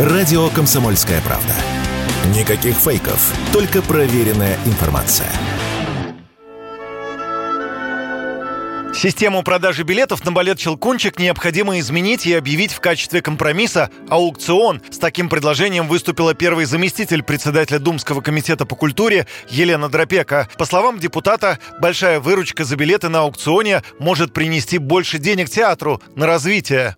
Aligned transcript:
Радио 0.00 0.48
«Комсомольская 0.48 1.20
правда». 1.20 1.52
Никаких 2.34 2.74
фейков, 2.74 3.34
только 3.52 3.82
проверенная 3.82 4.56
информация. 4.64 5.30
Систему 8.94 9.42
продажи 9.42 9.82
билетов 9.82 10.24
на 10.24 10.32
балет 10.32 10.58
«Щелкунчик» 10.58 11.18
необходимо 11.18 11.78
изменить 11.80 12.24
и 12.24 12.32
объявить 12.32 12.72
в 12.72 12.80
качестве 12.80 13.20
компромисса 13.20 13.90
аукцион. 14.08 14.80
С 14.90 14.96
таким 14.96 15.28
предложением 15.28 15.86
выступила 15.86 16.32
первый 16.32 16.64
заместитель 16.64 17.22
председателя 17.22 17.78
Думского 17.78 18.22
комитета 18.22 18.64
по 18.64 18.76
культуре 18.76 19.26
Елена 19.50 19.90
Дропека. 19.90 20.48
По 20.56 20.64
словам 20.64 20.98
депутата, 20.98 21.58
большая 21.78 22.20
выручка 22.20 22.64
за 22.64 22.76
билеты 22.76 23.10
на 23.10 23.20
аукционе 23.20 23.82
может 23.98 24.32
принести 24.32 24.78
больше 24.78 25.18
денег 25.18 25.50
театру 25.50 26.00
на 26.16 26.26
развитие 26.26 26.96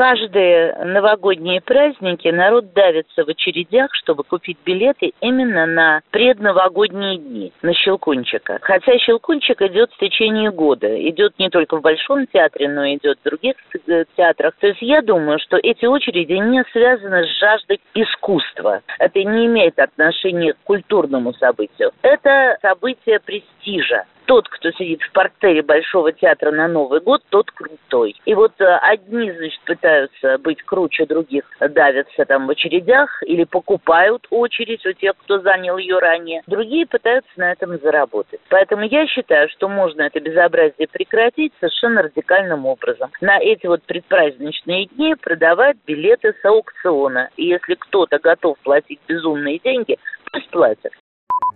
каждые 0.00 0.74
новогодние 0.82 1.60
праздники 1.60 2.28
народ 2.28 2.72
давится 2.72 3.22
в 3.22 3.28
очередях, 3.28 3.90
чтобы 3.92 4.24
купить 4.24 4.56
билеты 4.64 5.12
именно 5.20 5.66
на 5.66 6.00
предновогодние 6.10 7.18
дни, 7.18 7.52
на 7.60 7.74
Щелкунчика. 7.74 8.60
Хотя 8.62 8.96
Щелкунчик 8.96 9.60
идет 9.60 9.92
в 9.92 9.98
течение 9.98 10.50
года. 10.52 10.88
Идет 11.06 11.38
не 11.38 11.50
только 11.50 11.76
в 11.76 11.82
Большом 11.82 12.26
театре, 12.28 12.70
но 12.70 12.86
идет 12.94 13.18
в 13.20 13.24
других 13.24 13.56
э, 13.88 14.04
театрах. 14.16 14.54
То 14.58 14.68
есть 14.68 14.80
я 14.80 15.02
думаю, 15.02 15.38
что 15.38 15.58
эти 15.58 15.84
очереди 15.84 16.32
не 16.32 16.64
связаны 16.72 17.26
с 17.26 17.38
жаждой 17.38 17.78
искусства. 17.92 18.80
Это 18.98 19.22
не 19.22 19.44
имеет 19.44 19.78
отношения 19.78 20.54
к 20.54 20.58
культурному 20.64 21.34
событию. 21.34 21.90
Это 22.00 22.56
событие 22.62 23.20
престижа 23.20 24.06
тот, 24.30 24.48
кто 24.48 24.70
сидит 24.70 25.02
в 25.02 25.10
портере 25.10 25.60
Большого 25.60 26.12
театра 26.12 26.52
на 26.52 26.68
Новый 26.68 27.00
год, 27.00 27.20
тот 27.30 27.50
крутой. 27.50 28.14
И 28.24 28.32
вот 28.32 28.52
э, 28.60 28.64
одни, 28.80 29.32
значит, 29.32 29.60
пытаются 29.62 30.38
быть 30.38 30.62
круче 30.62 31.04
других, 31.04 31.42
давятся 31.58 32.24
там 32.26 32.46
в 32.46 32.50
очередях 32.50 33.24
или 33.24 33.42
покупают 33.42 34.28
очередь 34.30 34.86
у 34.86 34.92
тех, 34.92 35.14
кто 35.16 35.40
занял 35.40 35.78
ее 35.78 35.98
ранее. 35.98 36.42
Другие 36.46 36.86
пытаются 36.86 37.28
на 37.38 37.50
этом 37.50 37.76
заработать. 37.80 38.38
Поэтому 38.50 38.84
я 38.84 39.04
считаю, 39.08 39.48
что 39.48 39.68
можно 39.68 40.02
это 40.02 40.20
безобразие 40.20 40.86
прекратить 40.86 41.52
совершенно 41.58 42.02
радикальным 42.02 42.66
образом. 42.66 43.10
На 43.20 43.40
эти 43.40 43.66
вот 43.66 43.82
предпраздничные 43.82 44.86
дни 44.86 45.16
продавать 45.20 45.76
билеты 45.88 46.36
с 46.40 46.44
аукциона. 46.44 47.30
И 47.36 47.46
если 47.46 47.74
кто-то 47.74 48.20
готов 48.20 48.56
платить 48.60 49.00
безумные 49.08 49.58
деньги, 49.58 49.98
пусть 50.30 50.50
платят. 50.50 50.92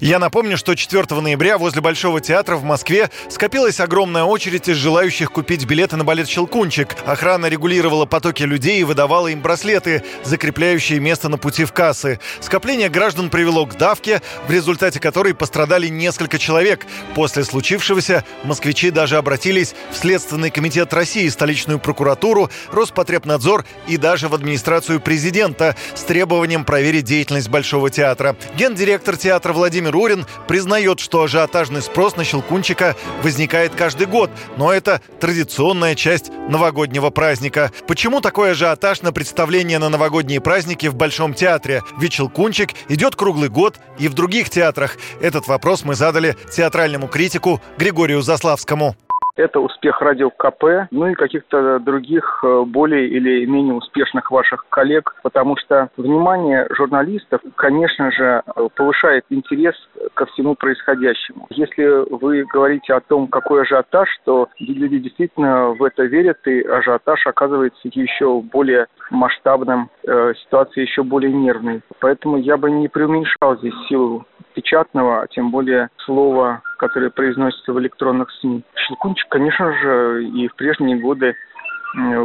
Я 0.00 0.19
напомню, 0.19 0.56
что 0.56 0.75
4 0.75 1.20
ноября 1.20 1.56
возле 1.56 1.81
Большого 1.81 2.20
театра 2.20 2.56
в 2.56 2.64
Москве 2.64 3.11
скопилась 3.28 3.78
огромная 3.78 4.25
очередь 4.25 4.69
из 4.69 4.77
желающих 4.77 5.31
купить 5.31 5.67
билеты 5.67 5.97
на 5.97 6.05
балет 6.05 6.28
«Щелкунчик». 6.28 6.97
Охрана 7.06 7.47
регулировала 7.47 8.05
потоки 8.05 8.42
людей 8.42 8.81
и 8.81 8.84
выдавала 8.84 9.28
им 9.28 9.41
браслеты, 9.41 10.03
закрепляющие 10.25 10.98
место 10.98 11.28
на 11.28 11.39
пути 11.39 11.65
в 11.65 11.72
кассы. 11.72 12.19
Скопление 12.41 12.89
граждан 12.89 13.31
привело 13.31 13.67
к 13.67 13.77
давке, 13.77 14.20
в 14.48 14.50
результате 14.50 14.98
которой 14.98 15.33
пострадали 15.33 15.87
несколько 15.87 16.39
человек. 16.39 16.87
После 17.15 17.45
случившегося 17.45 18.25
москвичи 18.42 18.91
даже 18.91 19.17
обратились 19.17 19.77
в 19.92 19.97
Следственный 19.97 20.50
комитет 20.50 20.92
России, 20.92 21.28
столичную 21.28 21.78
прокуратуру, 21.78 22.50
Роспотребнадзор 22.72 23.65
и 23.87 23.97
даже 23.97 24.28
в 24.28 24.34
администрацию 24.34 25.00
президента 25.00 25.77
с 25.95 26.03
требованием 26.03 26.65
проверить 26.65 27.05
деятельность 27.05 27.48
Большого 27.48 27.91
театра. 27.91 28.37
Гендиректор 28.56 29.17
театра 29.17 29.53
Владимир 29.53 29.83
Владимир 29.84 29.96
Урин 29.96 30.27
признает, 30.48 30.98
что 30.98 31.24
ажиотажный 31.24 31.82
спрос 31.82 32.16
на 32.16 32.24
Щелкунчика 32.24 32.96
возникает 33.22 33.74
каждый 33.74 34.06
год, 34.06 34.30
но 34.56 34.72
это 34.72 35.02
традиционная 35.20 35.94
часть 35.94 36.30
новогоднего 36.48 37.10
праздника. 37.10 37.70
Почему 37.86 38.22
такой 38.22 38.52
ажиотаж 38.52 39.02
на 39.02 39.12
представление 39.12 39.78
на 39.78 39.91
новогодние 39.91 40.41
праздники 40.41 40.86
в 40.86 40.94
Большом 40.94 41.34
театре? 41.34 41.82
Ведь 41.98 42.14
Щелкунчик 42.14 42.70
идет 42.88 43.14
круглый 43.14 43.50
год 43.50 43.78
и 43.98 44.08
в 44.08 44.14
других 44.14 44.48
театрах. 44.48 44.96
Этот 45.20 45.48
вопрос 45.48 45.84
мы 45.84 45.94
задали 45.94 46.34
театральному 46.50 47.06
критику 47.06 47.60
Григорию 47.76 48.22
Заславскому. 48.22 48.97
Это 49.37 49.59
успех 49.59 50.00
радио 50.00 50.31
КП, 50.31 50.89
ну 50.93 51.09
и 51.09 51.15
каких-то 51.15 51.81
других 51.81 52.45
э, 52.45 52.62
более 52.67 53.09
или 53.09 53.45
менее 53.47 53.75
успешных 53.75 54.31
ваших 54.31 54.65
коллег, 54.69 55.17
потому 55.25 55.56
что 55.56 55.89
внимание 55.97 56.69
журналистов, 56.71 57.41
конечно 57.56 58.12
же, 58.12 58.43
повышает 58.77 59.25
интерес 59.31 59.75
ко 60.15 60.27
всему 60.27 60.55
происходящему. 60.55 61.49
Если 61.50 61.84
вы 62.15 62.45
говорите 62.45 62.95
о 62.95 63.00
том, 63.00 63.27
какой 63.27 63.62
ажиотаж, 63.62 64.09
то 64.25 64.49
люди 64.61 64.99
действительно 64.99 65.71
в 65.71 65.83
это 65.83 66.05
верят, 66.05 66.39
и 66.47 66.62
ажиотаж 66.62 67.27
оказывается 67.27 67.81
еще 67.93 68.41
более 68.41 68.87
масштабным, 69.11 69.91
э, 70.06 70.34
ситуация 70.45 70.83
еще 70.83 71.03
более 71.03 71.33
нервной. 71.33 71.83
Поэтому 71.99 72.37
я 72.37 72.56
бы 72.56 72.71
не 72.71 72.87
преуменьшал 72.87 73.59
здесь 73.59 73.75
силу 73.89 74.25
печатного, 74.54 75.22
а 75.22 75.26
тем 75.26 75.50
более 75.50 75.88
слова, 75.98 76.62
которое 76.78 77.10
произносится 77.10 77.72
в 77.72 77.81
электронных 77.81 78.31
СМИ. 78.41 78.62
Щелкунчик, 78.76 79.28
конечно 79.28 79.72
же, 79.72 80.25
и 80.25 80.48
в 80.48 80.54
прежние 80.54 80.97
годы 80.98 81.34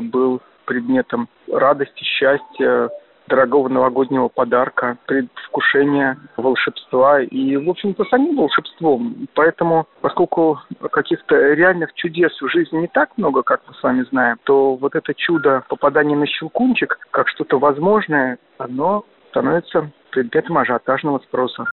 был 0.04 0.42
предметом 0.66 1.28
радости, 1.52 2.04
счастья, 2.04 2.90
дорогого 3.28 3.70
новогоднего 3.70 4.28
подарка, 4.28 4.98
предвкушения 5.06 6.18
волшебства 6.36 7.22
и, 7.22 7.58
в 7.58 7.70
общем-то, 7.70 8.04
самим 8.06 8.38
волшебством. 8.38 9.28
Поэтому, 9.36 9.88
поскольку 10.02 10.60
каких-то 10.92 11.36
реальных 11.54 11.94
чудес 11.94 12.32
в 12.42 12.48
жизни 12.50 12.78
не 12.78 12.88
так 12.88 13.16
много, 13.18 13.44
как 13.44 13.62
мы 13.68 13.76
с 13.76 13.84
вами 13.84 14.04
знаем, 14.10 14.38
то 14.46 14.76
вот 14.76 14.96
это 14.96 15.14
чудо 15.14 15.64
попадания 15.70 16.16
на 16.16 16.26
щелкунчик, 16.26 16.98
как 17.12 17.28
что-то 17.28 17.60
возможное, 17.60 18.40
оно 18.58 19.06
становится 19.30 19.92
предметом 20.10 20.58
ажиотажного 20.58 21.20
спроса. 21.20 21.70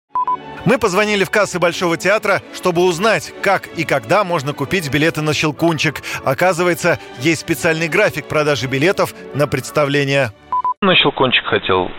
Мы 0.66 0.78
позвонили 0.78 1.24
в 1.24 1.30
кассы 1.30 1.58
Большого 1.58 1.96
театра, 1.96 2.40
чтобы 2.52 2.82
узнать, 2.82 3.32
как 3.42 3.66
и 3.78 3.84
когда 3.84 4.24
можно 4.24 4.52
купить 4.52 4.92
билеты 4.92 5.22
на 5.22 5.32
«Щелкунчик». 5.32 6.02
Оказывается, 6.24 6.98
есть 7.18 7.40
специальный 7.40 7.88
график 7.88 8.28
продажи 8.28 8.68
билетов 8.68 9.14
на 9.34 9.46
представление. 9.46 10.28
На 10.82 10.94
«Щелкунчик» 10.96 11.44
хотел 11.46 11.90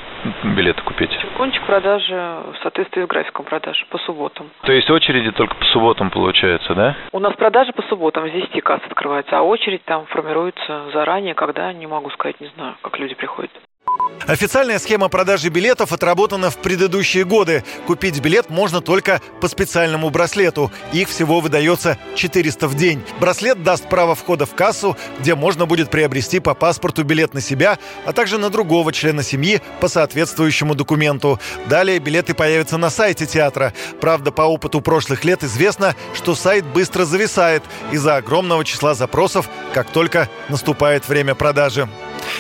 билеты 0.55 0.79
купить. 0.83 1.09
Щелкунчик 1.09 1.65
продажи 1.65 2.13
в 2.13 2.55
соответствии 2.61 3.03
с 3.03 3.07
графиком 3.07 3.45
продаж 3.45 3.83
по 3.89 3.97
субботам. 3.97 4.51
То 4.61 4.71
есть 4.71 4.89
очереди 4.91 5.31
только 5.31 5.55
по 5.55 5.65
субботам 5.65 6.11
получается, 6.11 6.75
да? 6.75 6.95
У 7.11 7.19
нас 7.19 7.33
продажи 7.35 7.73
по 7.73 7.81
субботам, 7.83 8.29
10 8.29 8.63
касс 8.63 8.81
открывается, 8.85 9.39
а 9.39 9.41
очередь 9.41 9.83
там 9.85 10.05
формируется 10.05 10.91
заранее, 10.93 11.33
когда, 11.33 11.73
не 11.73 11.87
могу 11.87 12.11
сказать, 12.11 12.39
не 12.39 12.47
знаю, 12.55 12.75
как 12.83 12.99
люди 12.99 13.15
приходят. 13.15 13.51
Официальная 14.27 14.79
схема 14.79 15.09
продажи 15.09 15.49
билетов 15.49 15.91
отработана 15.91 16.51
в 16.51 16.57
предыдущие 16.57 17.25
годы. 17.25 17.63
Купить 17.87 18.19
билет 18.21 18.49
можно 18.49 18.79
только 18.79 19.19
по 19.41 19.47
специальному 19.47 20.09
браслету. 20.09 20.71
Их 20.93 21.09
всего 21.09 21.39
выдается 21.39 21.97
400 22.15 22.67
в 22.67 22.75
день. 22.75 23.03
Браслет 23.19 23.63
даст 23.63 23.89
право 23.89 24.15
входа 24.15 24.45
в 24.45 24.53
кассу, 24.53 24.95
где 25.19 25.35
можно 25.35 25.65
будет 25.65 25.89
приобрести 25.89 26.39
по 26.39 26.53
паспорту 26.53 27.03
билет 27.03 27.33
на 27.33 27.41
себя, 27.41 27.79
а 28.05 28.13
также 28.13 28.37
на 28.37 28.49
другого 28.49 28.93
члена 28.93 29.23
семьи 29.23 29.61
по 29.79 29.87
соответствующему 29.87 30.75
документу. 30.75 31.39
Далее 31.67 31.99
билеты 31.99 32.33
появятся 32.33 32.77
на 32.77 32.89
сайте 32.89 33.25
театра. 33.25 33.73
Правда, 33.99 34.31
по 34.31 34.43
опыту 34.43 34.81
прошлых 34.81 35.25
лет 35.25 35.43
известно, 35.43 35.95
что 36.13 36.35
сайт 36.35 36.65
быстро 36.65 37.05
зависает 37.05 37.63
из-за 37.91 38.17
огромного 38.17 38.63
числа 38.63 38.93
запросов, 38.93 39.49
как 39.73 39.91
только 39.91 40.29
наступает 40.47 41.09
время 41.09 41.33
продажи. 41.33 41.89